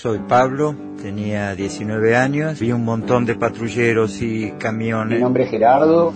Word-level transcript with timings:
Soy 0.00 0.20
Pablo, 0.20 0.76
tenía 1.02 1.56
19 1.56 2.14
años, 2.14 2.60
vi 2.60 2.70
un 2.70 2.84
montón 2.84 3.26
de 3.26 3.34
patrulleros 3.34 4.22
y 4.22 4.52
camiones. 4.52 5.18
Mi 5.18 5.24
nombre 5.24 5.42
es 5.42 5.50
Gerardo, 5.50 6.12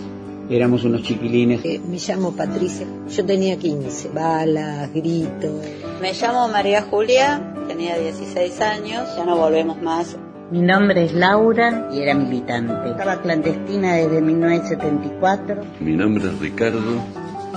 éramos 0.49 0.85
unos 0.85 1.03
chiquilines. 1.03 1.65
Eh, 1.65 1.81
me 1.85 1.97
llamo 1.97 2.31
Patricia, 2.31 2.87
yo 3.09 3.25
tenía 3.25 3.57
15, 3.57 4.07
balas, 4.07 4.89
gritos. 4.93 5.65
Me 6.01 6.13
llamo 6.13 6.47
María 6.47 6.83
Julia, 6.83 7.55
tenía 7.67 7.99
16 7.99 8.61
años, 8.61 9.03
ya 9.17 9.25
no 9.25 9.35
volvemos 9.35 9.81
más. 9.81 10.15
Mi 10.49 10.61
nombre 10.61 11.03
es 11.03 11.13
Laura 11.13 11.89
y 11.91 11.99
era 11.99 12.13
militante. 12.13 12.89
Estaba 12.89 13.21
clandestina 13.21 13.95
desde 13.95 14.21
1974. 14.21 15.61
Mi 15.81 15.91
nombre 15.91 16.23
es 16.29 16.39
Ricardo, 16.39 16.79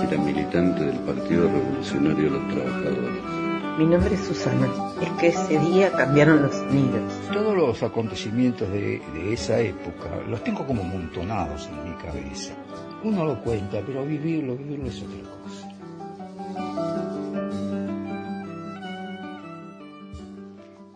era 0.05 0.21
militante 0.21 0.83
del 0.83 0.97
Partido 0.97 1.43
Revolucionario 1.43 2.25
de 2.25 2.31
los 2.31 2.47
Trabajadores. 2.49 3.46
Mi 3.77 3.85
nombre 3.85 4.15
es 4.15 4.21
Susana. 4.21 4.67
Es 4.99 5.09
que 5.19 5.27
ese 5.27 5.59
día 5.59 5.91
cambiaron 5.91 6.41
los 6.41 6.63
nidos. 6.63 7.13
Todos 7.31 7.55
los 7.55 7.83
acontecimientos 7.83 8.67
de, 8.71 8.99
de, 9.13 9.33
esa 9.33 9.59
época 9.59 10.09
los 10.27 10.43
tengo 10.43 10.65
como 10.65 10.81
montonados 10.81 11.67
en 11.67 11.83
mi 11.83 11.95
cabeza. 11.97 12.55
Uno 13.03 13.23
lo 13.23 13.39
cuenta, 13.43 13.83
pero 13.85 14.03
vivirlo, 14.03 14.57
vivirlo 14.57 14.87
es 14.87 15.03
otra 15.03 15.19
cosa. 15.43 15.69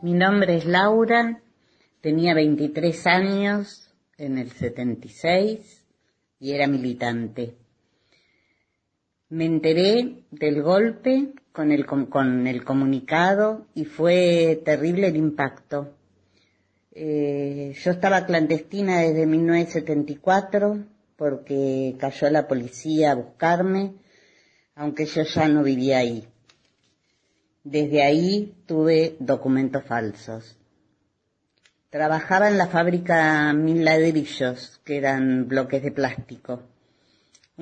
Mi 0.01 0.13
nombre 0.13 0.57
es 0.57 0.65
Laura, 0.65 1.39
tenía 2.01 2.33
23 2.33 3.05
años 3.05 3.93
en 4.17 4.39
el 4.39 4.49
76 4.49 5.85
y 6.39 6.53
era 6.53 6.65
militante. 6.65 7.60
Me 9.31 9.45
enteré 9.45 10.25
del 10.29 10.61
golpe 10.61 11.29
con 11.53 11.71
el, 11.71 11.85
comunicado 11.85 13.65
y 13.73 13.85
fue 13.85 14.61
terrible 14.65 15.07
el 15.07 15.15
impacto. 15.15 15.95
Eh, 16.91 17.73
yo 17.81 17.91
estaba 17.91 18.25
clandestina 18.25 18.99
desde 18.99 19.25
1974 19.25 20.83
porque 21.15 21.95
cayó 21.97 22.29
la 22.29 22.45
policía 22.45 23.13
a 23.13 23.15
buscarme, 23.15 23.93
aunque 24.75 25.05
yo 25.05 25.23
ya 25.23 25.47
no 25.47 25.63
vivía 25.63 25.99
ahí. 25.99 26.27
Desde 27.63 28.03
ahí 28.03 28.53
tuve 28.65 29.15
documentos 29.19 29.85
falsos. 29.85 30.57
Trabajaba 31.89 32.49
en 32.49 32.57
la 32.57 32.67
fábrica 32.67 33.53
Mil 33.53 33.85
Ladrillos, 33.85 34.81
que 34.83 34.97
eran 34.97 35.47
bloques 35.47 35.81
de 35.83 35.91
plástico. 35.93 36.63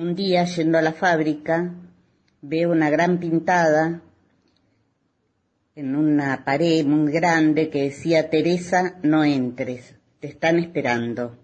Un 0.00 0.14
día, 0.14 0.46
yendo 0.46 0.78
a 0.78 0.80
la 0.80 0.94
fábrica, 0.94 1.74
veo 2.40 2.70
una 2.70 2.88
gran 2.88 3.20
pintada 3.20 4.00
en 5.74 5.94
una 5.94 6.42
pared 6.42 6.86
muy 6.86 7.12
grande 7.12 7.68
que 7.68 7.82
decía, 7.82 8.30
Teresa, 8.30 8.98
no 9.02 9.24
entres, 9.24 9.96
te 10.20 10.28
están 10.28 10.58
esperando. 10.58 11.36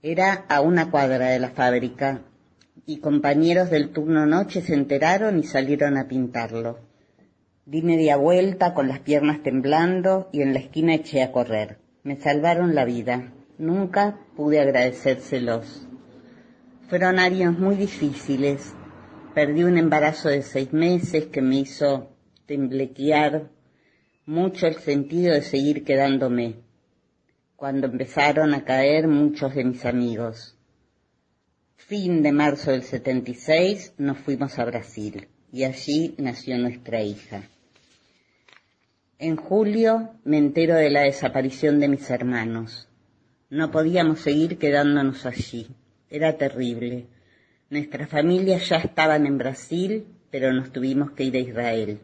Era 0.00 0.44
a 0.48 0.60
una 0.60 0.88
cuadra 0.92 1.26
de 1.30 1.40
la 1.40 1.50
fábrica 1.50 2.22
y 2.86 2.98
compañeros 2.98 3.68
del 3.68 3.90
turno 3.90 4.24
noche 4.24 4.60
se 4.60 4.74
enteraron 4.74 5.40
y 5.40 5.42
salieron 5.42 5.96
a 5.96 6.06
pintarlo. 6.06 6.78
Di 7.64 7.82
media 7.82 8.16
vuelta 8.16 8.74
con 8.74 8.86
las 8.86 9.00
piernas 9.00 9.42
temblando 9.42 10.28
y 10.32 10.40
en 10.40 10.52
la 10.52 10.60
esquina 10.60 10.94
eché 10.94 11.24
a 11.24 11.32
correr. 11.32 11.78
Me 12.04 12.14
salvaron 12.14 12.76
la 12.76 12.84
vida. 12.84 13.32
Nunca 13.58 14.20
pude 14.36 14.60
agradecérselos. 14.60 15.85
Fueron 16.88 17.18
años 17.18 17.58
muy 17.58 17.74
difíciles. 17.74 18.72
Perdí 19.34 19.64
un 19.64 19.76
embarazo 19.76 20.28
de 20.28 20.42
seis 20.42 20.72
meses 20.72 21.26
que 21.26 21.42
me 21.42 21.56
hizo 21.56 22.12
temblequear 22.46 23.50
mucho 24.24 24.68
el 24.68 24.76
sentido 24.76 25.34
de 25.34 25.42
seguir 25.42 25.82
quedándome. 25.82 26.60
Cuando 27.56 27.88
empezaron 27.88 28.54
a 28.54 28.64
caer 28.64 29.08
muchos 29.08 29.56
de 29.56 29.64
mis 29.64 29.84
amigos. 29.84 30.56
Fin 31.74 32.22
de 32.22 32.30
marzo 32.30 32.70
del 32.70 32.84
76 32.84 33.94
nos 33.98 34.18
fuimos 34.18 34.56
a 34.60 34.64
Brasil 34.64 35.26
y 35.52 35.64
allí 35.64 36.14
nació 36.18 36.56
nuestra 36.56 37.02
hija. 37.02 37.48
En 39.18 39.34
julio 39.34 40.12
me 40.22 40.38
entero 40.38 40.76
de 40.76 40.90
la 40.90 41.02
desaparición 41.02 41.80
de 41.80 41.88
mis 41.88 42.08
hermanos. 42.10 42.88
No 43.50 43.72
podíamos 43.72 44.20
seguir 44.20 44.58
quedándonos 44.58 45.26
allí. 45.26 45.66
Era 46.08 46.36
terrible. 46.36 47.06
Nuestras 47.68 48.08
familias 48.08 48.68
ya 48.68 48.76
estaban 48.76 49.26
en 49.26 49.38
Brasil, 49.38 50.06
pero 50.30 50.52
nos 50.52 50.70
tuvimos 50.70 51.10
que 51.12 51.24
ir 51.24 51.34
a 51.36 51.40
Israel, 51.40 52.00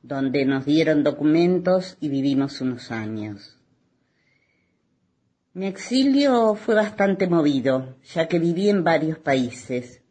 donde 0.00 0.44
nos 0.44 0.64
dieron 0.64 1.02
documentos 1.02 1.96
y 2.00 2.08
vivimos 2.08 2.60
unos 2.60 2.92
años. 2.92 3.58
Mi 5.54 5.66
exilio 5.66 6.54
fue 6.54 6.74
bastante 6.74 7.26
movido, 7.26 7.96
ya 8.12 8.28
que 8.28 8.38
viví 8.38 8.68
en 8.68 8.84
varios 8.84 9.18
países. 9.18 10.02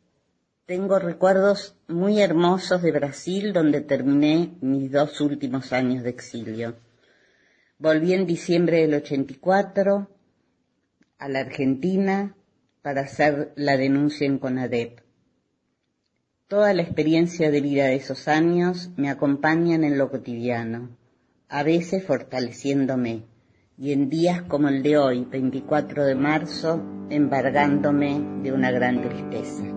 Tengo 0.65 1.00
recuerdos 1.00 1.75
muy 1.88 2.21
hermosos 2.21 2.81
de 2.81 2.91
Brasil, 2.91 3.53
donde 3.53 3.81
terminé 3.81 4.57
mis 4.61 4.91
dos 4.91 5.19
últimos 5.21 5.73
años 5.73 6.03
de 6.03 6.09
exilio. 6.09 6.75
Volví 7.77 8.13
en 8.13 8.25
diciembre 8.25 8.81
del 8.81 8.94
84 8.95 10.09
a 11.17 11.29
la 11.29 11.39
Argentina 11.39 12.35
para 12.83 13.01
hacer 13.01 13.53
la 13.55 13.77
denuncia 13.77 14.27
en 14.27 14.38
CONADEP. 14.38 14.99
Toda 16.47 16.73
la 16.73 16.83
experiencia 16.83 17.49
de 17.49 17.61
vida 17.61 17.85
de 17.85 17.95
esos 17.95 18.27
años 18.27 18.91
me 18.97 19.09
acompañan 19.09 19.83
en 19.83 19.97
lo 19.97 20.11
cotidiano, 20.11 20.89
a 21.49 21.63
veces 21.63 22.03
fortaleciéndome, 22.03 23.23
y 23.77 23.94
en 23.94 24.09
días 24.09 24.44
como 24.44 24.67
el 24.67 24.83
de 24.83 24.97
hoy, 24.97 25.25
24 25.25 26.05
de 26.05 26.13
marzo, 26.13 26.83
embargándome 27.09 28.21
de 28.44 28.51
una 28.51 28.69
gran 28.69 29.01
tristeza. 29.01 29.72